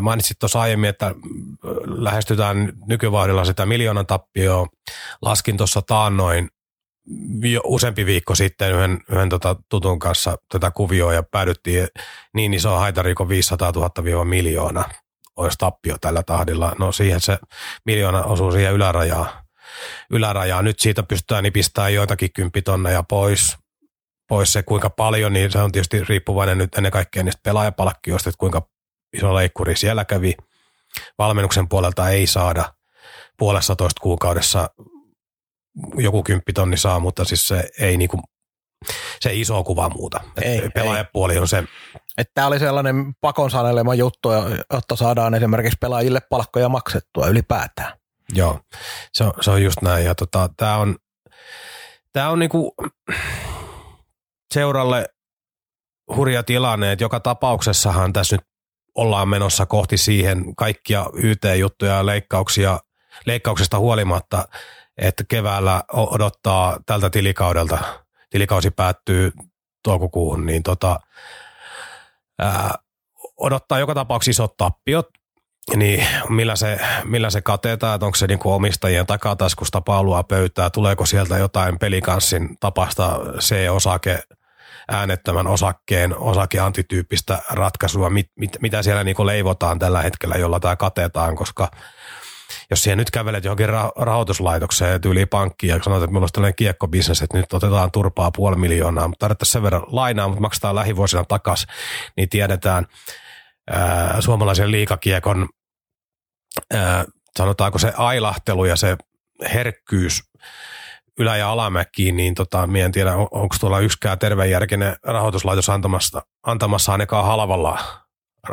[0.00, 1.14] mainitsit tuossa aiemmin, että
[1.84, 4.66] lähestytään nykyvauhdilla sitä miljoonan tappioa.
[5.22, 6.48] Laskin tuossa taannoin
[7.42, 11.88] jo useampi viikko sitten yhden, yhden tota tutun kanssa tätä kuvioa ja päädyttiin
[12.34, 14.84] niin iso haitariko 500 000 miljoona
[15.36, 16.72] olisi tappio tällä tahdilla.
[16.78, 17.38] No siihen se
[17.86, 19.28] miljoona osuu siihen ylärajaan.
[20.10, 20.64] ylärajaan.
[20.64, 23.56] Nyt siitä pystytään nipistämään joitakin kymppitonneja pois.
[24.28, 28.38] Pois se kuinka paljon, niin se on tietysti riippuvainen nyt ennen kaikkea niistä pelaajapalkkioista, että
[28.38, 28.68] kuinka
[29.12, 30.34] iso leikkuri siellä kävi.
[31.18, 32.74] Valmennuksen puolelta ei saada
[33.38, 34.70] puolessa toista kuukaudessa
[35.96, 38.20] joku kymppitonni saa, mutta siis se ei niinku,
[39.20, 40.20] se iso kuva muuta.
[40.42, 41.38] Ei, pelaajapuoli ei.
[41.38, 41.64] on se
[42.34, 44.28] Tämä oli sellainen pakon sanelema juttu,
[44.72, 47.92] jotta saadaan esimerkiksi pelaajille palkkoja maksettua ylipäätään.
[48.32, 48.60] Joo,
[49.12, 50.04] se on, se on just näin.
[50.04, 50.96] Ja tota, tämä on,
[52.12, 52.74] tää on niinku
[54.54, 55.08] seuralle
[56.16, 58.46] hurja tilanne, että joka tapauksessahan tässä nyt
[58.94, 62.80] ollaan menossa kohti siihen kaikkia YT-juttuja ja leikkauksia,
[63.26, 64.48] leikkauksesta huolimatta,
[64.98, 67.78] että keväällä odottaa tältä tilikaudelta,
[68.32, 69.32] tilikausi päättyy
[69.82, 71.00] toukokuuhun, niin tota,
[72.38, 72.74] ää,
[73.36, 75.08] odottaa joka tapauksessa isot tappiot,
[75.76, 81.06] niin millä se, millä se katetaan, että onko se niinku omistajien takataskusta palua pöytää, tuleeko
[81.06, 84.22] sieltä jotain pelikanssin tapasta C-osake,
[84.88, 91.36] äänettömän osakkeen osakeantityyppistä ratkaisua, mit, mit, mitä siellä niinku leivotaan tällä hetkellä, jolla tämä katetaan,
[91.36, 91.70] koska–
[92.70, 97.22] jos siihen nyt kävelet johonkin rahoituslaitokseen tyyliin pankkiin ja sanot, että meillä olisi tällainen kiekkobisnes,
[97.22, 101.68] että nyt otetaan turpaa puoli miljoonaa, mutta tarvittaisiin sen verran lainaa, mutta maksetaan lähivuosina takaisin,
[102.16, 102.86] niin tiedetään
[103.70, 105.48] ää, suomalaisen liikakiekon,
[106.74, 107.04] ää,
[107.36, 108.96] sanotaanko se ailahtelu ja se
[109.54, 110.22] herkkyys
[111.18, 116.92] ylä- ja alamäkiin, niin tota, minä en tiedä, onko tuolla yksikään tervejärkinen rahoituslaitos antamassa, antamassa
[116.92, 118.01] ainakaan halvalla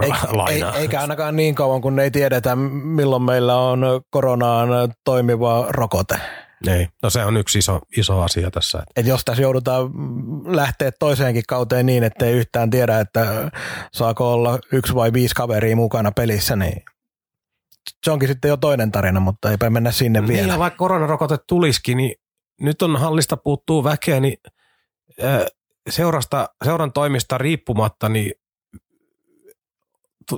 [0.02, 4.70] eikä, eikä ainakaan niin kauan, kun ei tiedetä, milloin meillä on koronaan
[5.04, 6.20] toimiva rokote.
[6.68, 6.88] Ei.
[7.04, 8.84] No se on yksi iso, iso asia tässä.
[8.96, 9.92] Et jos tässä joudutaan
[10.46, 13.52] lähteä toiseenkin kauteen niin, että ei yhtään tiedä, että
[13.94, 16.84] saako olla yksi vai viisi kaveria mukana pelissä, niin
[18.06, 20.60] se onkin sitten jo toinen tarina, mutta eipä mennä sinne niin, vielä.
[20.60, 22.16] vaikka koronarokote tulisikin, niin
[22.62, 24.38] nyt on hallista puuttuu väkeä, niin
[25.90, 28.32] seurasta, seuran toimista riippumatta, niin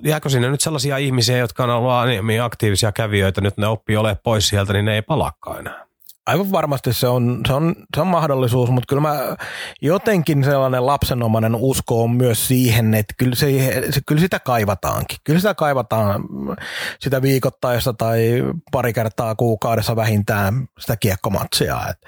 [0.03, 4.17] jääkö sinne nyt sellaisia ihmisiä, jotka on ollut aiemmin aktiivisia kävijöitä, nyt ne oppii ole
[4.23, 5.85] pois sieltä, niin ne ei palakkaan enää?
[6.25, 9.35] Aivan varmasti se on, se, on, se on mahdollisuus, mutta kyllä mä
[9.81, 13.47] jotenkin sellainen lapsenomainen usko on myös siihen, että kyllä, se,
[13.89, 15.17] se, kyllä sitä kaivataankin.
[15.23, 16.23] Kyllä sitä kaivataan
[16.99, 21.77] sitä viikoittaista tai pari kertaa kuukaudessa vähintään sitä kiekkomatsia.
[21.89, 22.07] Että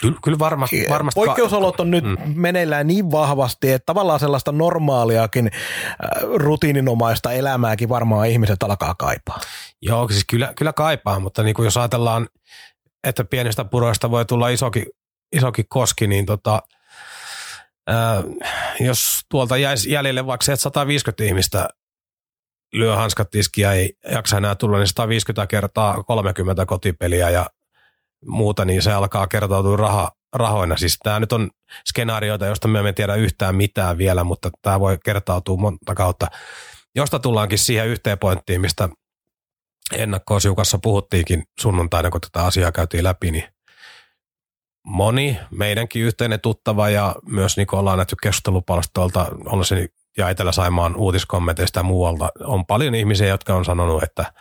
[0.00, 1.20] Kyllä, kyllä varmasti, varmasti.
[1.20, 2.16] Poikkeusolot on nyt mm.
[2.34, 9.40] meneillään niin vahvasti, että tavallaan sellaista normaaliakin äh, rutiininomaista elämääkin varmaan ihmiset alkaa kaipaa.
[9.82, 12.28] Joo, siis kyllä, kyllä kaipaa, mutta niin kuin jos ajatellaan,
[13.04, 14.86] että pienistä puroista voi tulla isokin,
[15.32, 16.62] isokin koski, niin tota,
[17.86, 18.24] ää, äh,
[18.80, 21.68] jos tuolta jäisi jäljelle vaikka se, että 150 ihmistä
[22.72, 27.46] lyö hanskat tiskiä ei jaksa enää tulla, niin 150 kertaa 30 kotipeliä ja
[28.26, 30.76] muuta, niin se alkaa kertautua raha, rahoina.
[30.76, 31.50] Siis tämä nyt on
[31.88, 36.26] skenaarioita, josta me emme tiedä yhtään mitään vielä, mutta tämä voi kertautua monta kautta.
[36.94, 38.88] Josta tullaankin siihen yhteen pointtiin, mistä
[39.92, 43.44] ennakkoosiukassa puhuttiinkin sunnuntaina, kun tätä asiaa käytiin läpi, niin
[44.86, 50.96] moni meidänkin yhteinen tuttava ja myös niin kuin ollaan nähty keskustelupalstoilta, on se ja Etelä-Saimaan
[50.96, 54.32] uutiskommenteista ja muualta on paljon ihmisiä, jotka on sanonut, että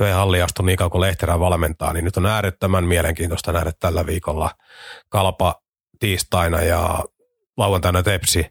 [0.00, 4.06] ei halli astu niin kauan kuin Lehterä valmentaa, niin nyt on äärettömän mielenkiintoista nähdä tällä
[4.06, 4.50] viikolla
[5.08, 5.62] Kalpa
[5.98, 7.04] tiistaina ja
[7.56, 8.46] lauantaina Tepsi,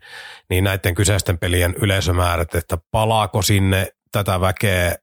[0.49, 4.95] niin näiden kyseisten pelien yleisömäärät, että palaako sinne tätä väkeä,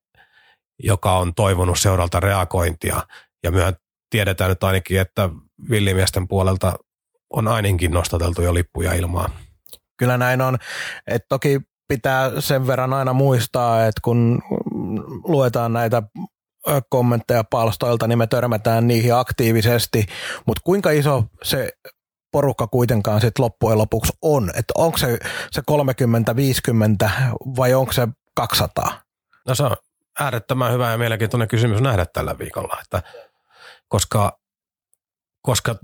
[0.82, 3.02] joka on toivonut seuralta reagointia.
[3.42, 3.74] Ja myöhän
[4.10, 5.30] tiedetään nyt ainakin, että
[5.70, 6.78] villimiesten puolelta
[7.30, 9.30] on ainakin nostateltu jo lippuja ilmaan.
[9.96, 10.58] Kyllä näin on.
[11.06, 14.42] Et toki pitää sen verran aina muistaa, että kun
[15.24, 16.02] luetaan näitä
[16.88, 20.06] kommentteja palstoilta, niin me törmätään niihin aktiivisesti,
[20.46, 21.68] mutta kuinka iso se
[22.32, 24.50] porukka kuitenkaan sitten loppujen lopuksi on?
[24.50, 25.18] Että onko se,
[25.50, 25.62] se
[27.06, 27.10] 30-50
[27.56, 29.00] vai onko se 200?
[29.48, 29.76] No se on
[30.20, 33.02] äärettömän hyvä ja mielenkiintoinen kysymys nähdä tällä viikolla, että
[33.88, 34.38] koska,
[35.42, 35.74] koska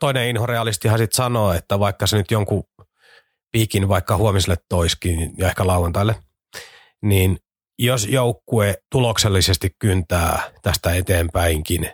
[0.00, 2.64] toinen inhorealistihan sitten sanoo, että vaikka se nyt jonkun
[3.52, 6.14] piikin vaikka huomiselle toiskin ja ehkä lauantaille,
[7.02, 7.38] niin
[7.78, 11.90] jos joukkue tuloksellisesti kyntää tästä eteenpäinkin,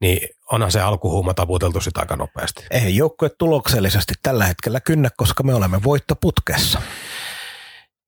[0.00, 2.66] niin onhan se alkuhuuma taputeltu sitä aika nopeasti.
[2.70, 6.82] Ei joukkue tuloksellisesti tällä hetkellä kynnä, koska me olemme voittoputkessa.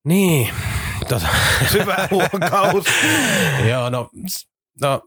[0.05, 0.49] Niin.
[1.09, 1.29] Tota.
[1.73, 2.85] Syvä huokaus.
[3.71, 4.11] Joo, no,
[4.81, 5.03] no,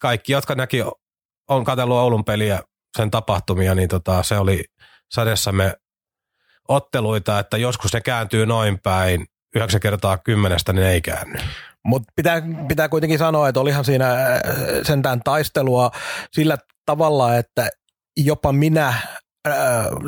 [0.00, 0.78] kaikki, jotka näki,
[1.48, 2.62] on katsellut Oulun peliä,
[2.96, 4.64] sen tapahtumia, niin tota, se oli
[5.10, 5.74] sadessamme
[6.72, 11.38] otteluita, että joskus ne kääntyy noin päin, yhdeksän kertaa kymmenestä, niin ei käänny.
[11.84, 14.40] Mutta pitää, pitää kuitenkin sanoa, että olihan siinä äh,
[14.82, 15.90] sentään taistelua
[16.32, 17.68] sillä tavalla, että
[18.16, 19.54] jopa minä äh,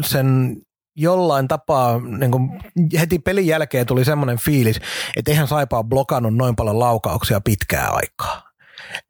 [0.05, 0.57] sen
[0.97, 2.61] jollain tapaa niin kun
[3.01, 4.81] heti pelin jälkeen tuli semmoinen fiilis,
[5.17, 8.44] että eihän Saipaa blokannut noin paljon laukauksia pitkää aikaa.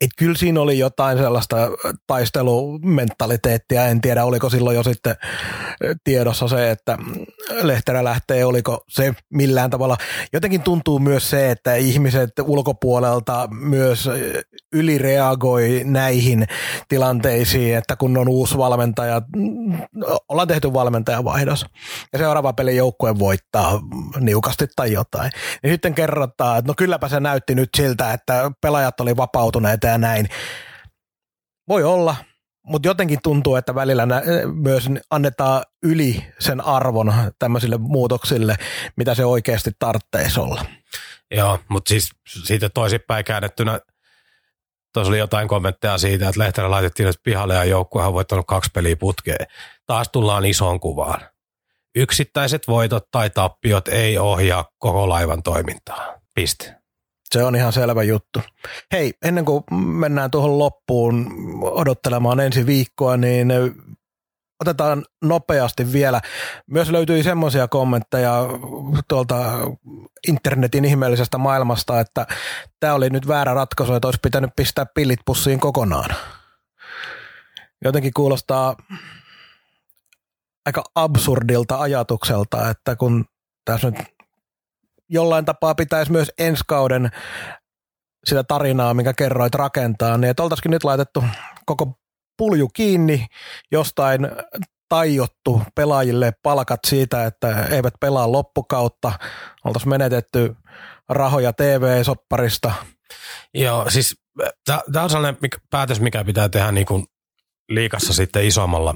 [0.01, 1.57] Et kyllä siinä oli jotain sellaista
[2.07, 5.17] taistelumentaliteettia, en tiedä oliko silloin jo sitten
[6.05, 6.99] tiedossa se, että
[7.63, 9.97] Lehterä lähtee, oliko se millään tavalla.
[10.33, 14.11] Jotenkin tuntuu myös se, että ihmiset ulkopuolelta myös
[14.73, 16.47] ylireagoi näihin
[16.89, 19.23] tilanteisiin, että kun on uusi valmentaja,
[20.29, 21.67] ollaan tehty valmentajavaihdos
[22.13, 23.81] ja seuraava peli joukkue voittaa
[24.21, 25.31] niukasti tai jotain.
[25.63, 29.17] Niin sitten kerrotaan, että no kylläpä se näytti nyt siltä, että pelaajat oli
[29.75, 30.29] vapautuneita ja näin.
[31.69, 32.17] Voi olla,
[32.63, 34.23] mutta jotenkin tuntuu, että välillä nä-
[34.55, 38.57] myös annetaan yli sen arvon tämmöisille muutoksille,
[38.97, 40.65] mitä se oikeasti tarvitsisi olla.
[41.31, 42.11] Joo, mutta siis
[42.45, 43.81] siitä toisinpäin käännettynä,
[44.93, 48.71] tuossa oli jotain kommentteja siitä, että Lehterä laitettiin nyt pihalle ja joukkuehan on voittanut kaksi
[48.75, 49.47] peliä putkeen.
[49.87, 51.21] Taas tullaan isoon kuvaan.
[51.97, 56.15] Yksittäiset voitot tai tappiot ei ohjaa koko laivan toimintaa.
[56.35, 56.84] Piste.
[57.35, 58.41] Se on ihan selvä juttu.
[58.93, 61.27] Hei, ennen kuin mennään tuohon loppuun
[61.63, 63.53] odottelemaan ensi viikkoa, niin
[64.61, 66.21] otetaan nopeasti vielä.
[66.67, 68.39] Myös löytyi semmoisia kommentteja
[69.09, 69.37] tuolta
[70.29, 72.27] internetin ihmeellisestä maailmasta, että
[72.81, 76.11] tämä oli nyt väärä ratkaisu, että olisi pitänyt pistää pillit pussiin kokonaan.
[77.85, 78.77] Jotenkin kuulostaa
[80.67, 83.25] aika absurdilta ajatukselta, että kun
[83.65, 84.14] tässä nyt
[85.09, 87.11] jollain tapaa pitäisi myös ensi kauden
[88.25, 91.25] sitä tarinaa, minkä kerroit rakentaa, niin että nyt laitettu
[91.67, 91.93] koko
[92.39, 93.27] pulju kiinni,
[93.73, 94.29] jostain
[94.89, 99.13] tajottu pelaajille palkat siitä, että eivät pelaa loppukautta,
[99.65, 100.57] oltaisiin menetetty
[101.09, 102.73] rahoja TV-sopparista.
[103.55, 104.17] Joo, siis
[104.65, 105.39] tämä on sellainen
[105.71, 107.07] päätös, mikä pitää tehdä niin kuin
[107.69, 108.95] liikassa sitten isommalla,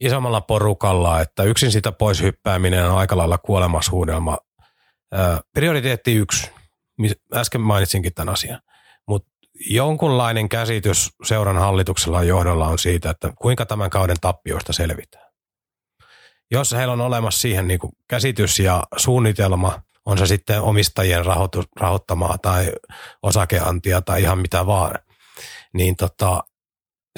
[0.00, 4.38] isommalla porukalla, että yksin sitä pois hyppääminen on aika lailla kuolemashuudelma
[5.54, 6.50] prioriteetti yksi,
[7.34, 8.60] äsken mainitsinkin tämän asian,
[9.08, 9.28] mutta
[9.70, 15.26] jonkunlainen käsitys seuran hallituksella ja johdolla on siitä, että kuinka tämän kauden tappioista selvitään.
[16.50, 22.38] Jos heillä on olemassa siihen niin käsitys ja suunnitelma, on se sitten omistajien rahoitu, rahoittamaa
[22.38, 22.72] tai
[23.22, 24.98] osakeantia tai ihan mitä vaan,
[25.74, 26.44] niin tota,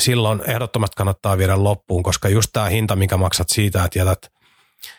[0.01, 4.33] silloin ehdottomasti kannattaa viedä loppuun, koska just tämä hinta, mikä maksat siitä, että jätät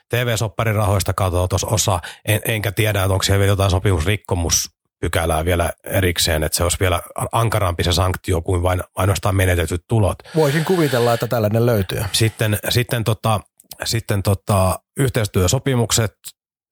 [0.10, 1.14] TV-sopparin rahoista
[1.50, 6.64] tuossa osa, en, enkä tiedä, että onko siellä vielä jotain sopimusrikkomuspykälää vielä erikseen, että se
[6.64, 10.18] olisi vielä ankarampi se sanktio kuin vain ainoastaan menetetyt tulot.
[10.36, 12.02] Voisin kuvitella, että tällainen löytyy.
[12.12, 13.40] Sitten, sitten, tota,
[13.84, 16.14] sitten tota, yhteistyösopimukset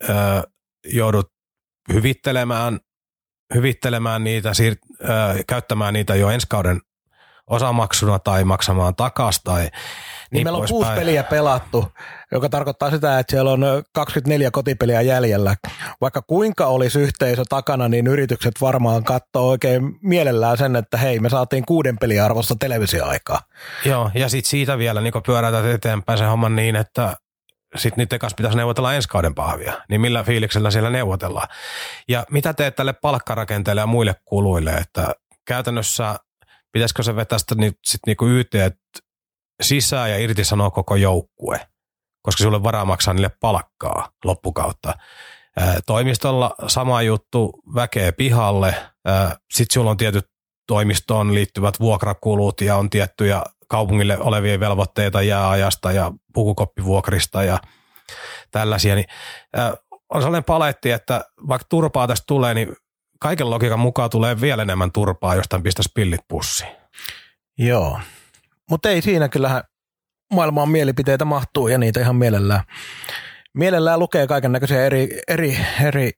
[0.09, 0.13] ö,
[0.85, 1.31] joudut
[1.93, 2.79] hyvittelemään,
[3.55, 6.81] hyvittelemään niitä, siir- ö, käyttämään niitä jo ensi kauden
[7.47, 9.69] osamaksuna tai maksamaan takaisin tai
[10.31, 10.99] niin, niin meillä on kuusi päin.
[10.99, 11.91] peliä pelattu,
[12.31, 15.55] joka tarkoittaa sitä, että siellä on 24 kotipeliä jäljellä.
[16.01, 21.29] Vaikka kuinka olisi yhteisö takana, niin yritykset varmaan katsoo oikein mielellään sen, että hei, me
[21.29, 23.41] saatiin kuuden pelin arvosta televisioaikaa.
[23.85, 27.17] Joo, ja sitten siitä vielä niin pyörätät eteenpäin se homman niin, että
[27.75, 29.73] sitten niiden kanssa pitäisi neuvotella ensi kauden pahvia.
[29.89, 31.47] Niin millä fiiliksellä siellä neuvotellaan?
[32.07, 36.15] Ja mitä teet tälle palkkarakenteelle ja muille kuluille, että käytännössä
[36.71, 38.53] pitäisikö se vetää sitä ni, sit niinku YT
[39.61, 41.67] sisään ja irtisanoa koko joukkue,
[42.21, 44.93] koska sulle varaa maksaa niille palkkaa loppukautta.
[45.85, 48.75] Toimistolla sama juttu, väkeä pihalle.
[49.53, 50.25] Sitten sulla on tietyt
[50.67, 57.59] toimistoon liittyvät vuokrakulut ja on tiettyjä kaupungille olevia velvoitteita jääajasta ja pukukoppivuokrista ja
[58.51, 58.95] tällaisia.
[58.95, 59.07] Niin,
[60.09, 62.75] on sellainen paletti, että vaikka turpaa tästä tulee, niin
[63.19, 66.75] kaiken logiikan mukaan tulee vielä enemmän turpaa, jostain pistäisi pillit pussiin.
[67.57, 67.99] Joo,
[68.69, 69.63] mutta ei siinä kyllähän
[70.33, 72.63] maailmaan mielipiteitä mahtuu ja niitä ihan mielellään
[73.57, 76.11] mielellään lukee kaiken näköisiä eri, eri, eri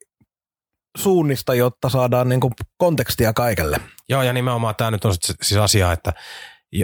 [0.97, 3.77] suunnista, jotta saadaan niin kuin kontekstia kaikelle.
[4.09, 6.13] Joo, ja nimenomaan tämä nyt on siis asia, että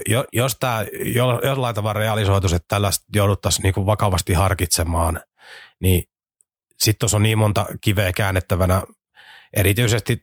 [0.09, 0.85] jo, jos tämä
[1.43, 5.21] jollain tavalla realisoitus, että tällaista jouduttaisiin niin kuin vakavasti harkitsemaan,
[5.81, 6.03] niin
[6.79, 8.81] sitten tuossa on niin monta kiveä käännettävänä,
[9.55, 10.17] erityisesti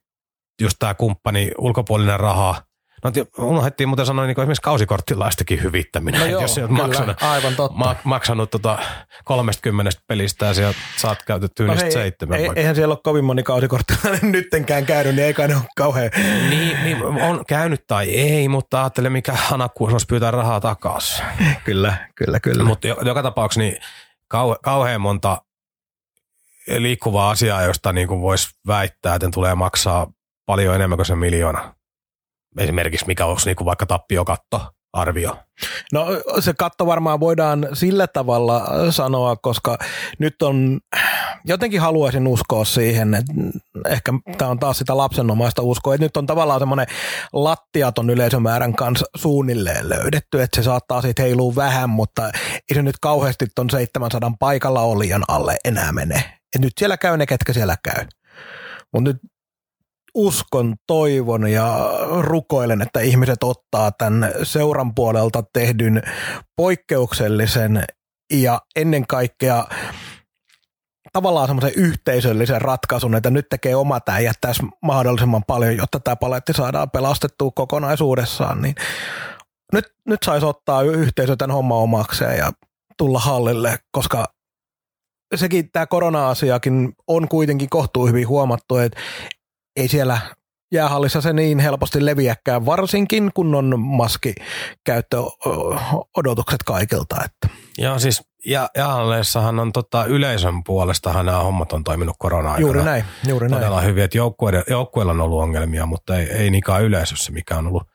[0.61, 2.63] just tämä kumppani, ulkopuolinen raha,
[3.05, 6.21] No unohdettiin muuten sanoa niin esimerkiksi kausikorttilaistakin hyvittäminen.
[6.21, 7.79] No joo, jos olet maksanut, aivan totta.
[7.79, 8.79] Ma, maksanut tota
[9.25, 12.41] 30 pelistä ja sieltä saat käytettyä no niistä seitsemän.
[12.41, 16.11] Ei, eihän siellä ole kovin moni kausikorttilainen nyttenkään käynyt, niin eikä ne ole kauhean.
[16.51, 21.25] Niin, niin, on käynyt tai ei, mutta ajattele mikä hanakkuus olisi pyytää rahaa takaisin.
[21.65, 22.65] kyllä, kyllä, kyllä.
[22.65, 23.77] Mutta joka tapauksessa niin
[24.29, 25.43] kau, kauhean monta
[26.79, 30.13] liikkuvaa asiaa, josta niin voisi väittää, että tulee maksaa
[30.47, 31.75] paljon enemmän kuin se miljoona
[32.59, 34.61] esimerkiksi mikä olisi niin kuin vaikka tappiokatto
[34.93, 35.37] arvio?
[35.93, 36.07] No
[36.41, 39.79] se katto varmaan voidaan sillä tavalla sanoa, koska
[40.19, 40.81] nyt on,
[41.45, 43.33] jotenkin haluaisin uskoa siihen, että
[43.89, 46.87] ehkä tämä on taas sitä lapsenomaista uskoa, että nyt on tavallaan semmoinen
[47.33, 52.31] lattiaton yleisömäärän kanssa suunnilleen löydetty, että se saattaa siitä heilua vähän, mutta
[52.71, 56.39] ei se nyt kauheasti ton 700 paikalla olijan alle enää mene.
[56.57, 58.07] Et nyt siellä käy ne, ketkä siellä käy.
[58.93, 59.17] Mutta nyt
[60.15, 66.03] uskon, toivon ja rukoilen, että ihmiset ottaa tämän seuran puolelta tehdyn
[66.57, 67.85] poikkeuksellisen
[68.33, 69.65] ja ennen kaikkea
[71.13, 76.53] tavallaan semmoisen yhteisöllisen ratkaisun, että nyt tekee oma tämä jättäisi mahdollisimman paljon, jotta tämä paletti
[76.53, 78.75] saadaan pelastettua kokonaisuudessaan, niin
[79.73, 82.53] nyt, nyt saisi ottaa yhteisö tämän homman omakseen ja
[82.99, 84.25] tulla hallille, koska
[85.35, 89.01] sekin tämä korona-asiakin on kuitenkin kohtuu hyvin huomattu, että
[89.77, 90.19] ei siellä
[90.73, 97.17] jäähallissa se niin helposti leviäkään, varsinkin kun on maskikäyttöodotukset kaikilta.
[97.25, 97.49] Että.
[97.79, 102.67] Joo, siis ja, jäähalleissahan on tota, yleisön puolestahan nämä hommat on toiminut korona-aikana.
[102.67, 103.61] Juuri näin, juuri näin.
[103.61, 104.19] Todella hyvin, että
[104.69, 107.87] joukkueilla on ollut ongelmia, mutta ei, ei niinkään yleisössä, mikä on ollut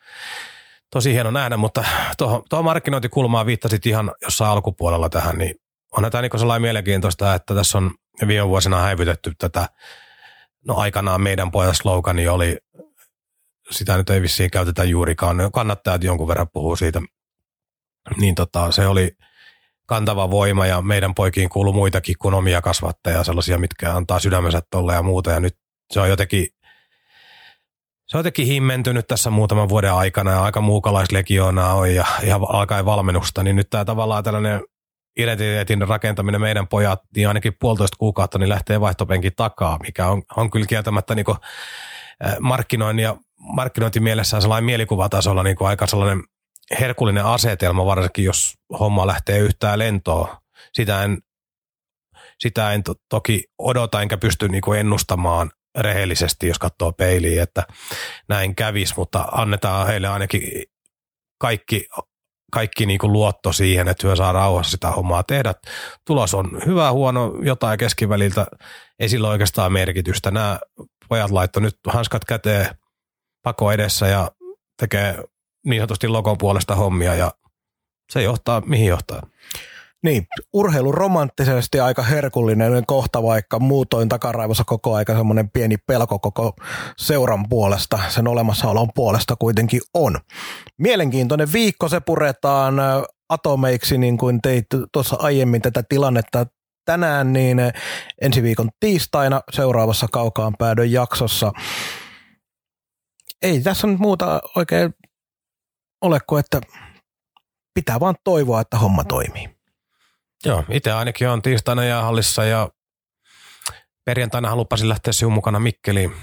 [0.91, 1.83] tosi hieno nähdä, mutta
[2.17, 5.55] tuohon, tuohon markkinointikulmaan viittasit ihan jossain alkupuolella tähän, niin
[5.97, 7.91] on tämä niin sellainen mielenkiintoista, että tässä on
[8.27, 9.69] viime vuosina häivytetty tätä
[10.67, 12.57] no aikanaan meidän pojan slogani oli,
[13.71, 17.01] sitä nyt ei vissiin käytetä juurikaan, kannattajat jonkun verran puhuu siitä,
[18.17, 19.11] niin tota, se oli
[19.85, 24.93] kantava voima ja meidän poikiin kuuluu muitakin kuin omia kasvattajia, sellaisia, mitkä antaa sydämensä tolle
[24.93, 25.31] ja muuta.
[25.31, 25.57] Ja nyt
[25.93, 26.47] se on jotenkin
[28.07, 32.85] se on jotenkin himmentynyt tässä muutaman vuoden aikana ja aika muukalaislegioonaa on ja ihan alkaen
[32.85, 34.61] valmennusta, niin nyt tämä tavallaan tällainen
[35.17, 40.51] identiteetin rakentaminen meidän pojat, niin ainakin puolitoista kuukautta niin lähtee vaihtopenkin takaa, mikä on, on
[40.51, 41.37] kyllä kieltämättä niin kuin,
[42.39, 46.23] markkinoinnin ja markkinointimielessään sellainen mielikuvatasolla niin aika sellainen
[46.79, 50.37] herkullinen asetelma, varsinkin jos homma lähtee yhtään lentoon.
[50.73, 51.17] Sitä en,
[52.39, 57.63] sitä en to, toki odota enkä pysty niin kuin ennustamaan rehellisesti, jos katsoo peiliin, että
[58.29, 60.63] näin kävisi, mutta annetaan heille ainakin
[61.37, 61.87] kaikki
[62.51, 65.53] kaikki niin kuin luotto siihen, että hyö saa rauhassa sitä hommaa tehdä.
[66.05, 68.47] Tulos on hyvä, huono, jotain keskiväliltä.
[68.99, 70.31] Ei sillä oikeastaan merkitystä.
[70.31, 70.59] Nämä
[71.09, 72.67] pojat laittoi nyt hanskat käteen
[73.43, 74.31] pako edessä ja
[74.79, 75.23] tekee
[75.65, 77.31] niin sanotusti logon puolesta hommia ja
[78.11, 79.27] se johtaa, mihin johtaa.
[80.03, 86.53] Niin, urheilu romanttisesti aika herkullinen kohta, vaikka muutoin takaraivossa koko aika semmoinen pieni pelko koko
[86.97, 90.17] seuran puolesta, sen olemassaolon puolesta kuitenkin on.
[90.77, 92.75] Mielenkiintoinen viikko, se puretaan
[93.29, 96.45] atomeiksi, niin kuin teit tuossa aiemmin tätä tilannetta
[96.85, 97.57] tänään, niin
[98.21, 101.51] ensi viikon tiistaina seuraavassa kaukaan päädön jaksossa.
[103.41, 104.93] Ei tässä nyt muuta oikein
[106.01, 106.61] ole kuin, että
[107.73, 109.56] pitää vaan toivoa, että homma toimii.
[110.45, 112.69] Joo, itse ainakin on tiistaina jäähallissa ja
[114.05, 116.13] perjantaina lupasin lähteä sinun mukana Mikkeliin.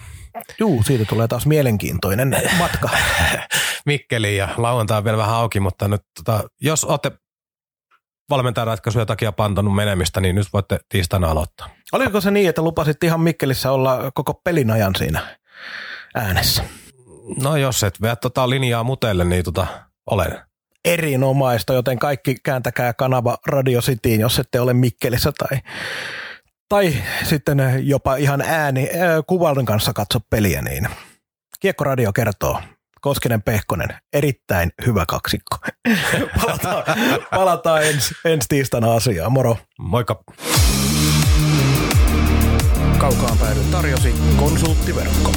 [0.59, 2.89] Juu, siitä tulee taas mielenkiintoinen matka.
[3.87, 7.13] Mikkeliin ja lauantai on vielä vähän auki, mutta nyt tota, jos olette
[8.31, 11.71] valmentajaratkaisuja takia pantanut menemistä, niin nyt voitte tiistaina aloittaa.
[11.93, 15.39] Oliko se niin, että lupasit ihan Mikkelissä olla koko pelin ajan siinä
[16.15, 16.65] äänessä?
[17.43, 19.67] No jos et veä tota linjaa mutelle, niin tota,
[20.11, 20.41] olen.
[20.85, 25.59] Erinomaista, joten kaikki kääntäkää kanava Radio Cityin, jos ette ole Mikkelissä tai,
[26.69, 30.89] tai sitten jopa ihan ääni äh, kuvan kanssa katso peliä, niin
[31.61, 32.61] Kiekko Radio kertoo.
[33.01, 35.57] Koskinen Pehkonen, erittäin hyvä kaksikko.
[36.41, 36.85] palataan
[37.31, 39.33] palataan ensi ens tiistaina asiaan.
[39.33, 39.57] Moro.
[39.79, 40.25] Moikka.
[42.99, 45.33] Kaukaan päädy tarjosi konsulttiverkko.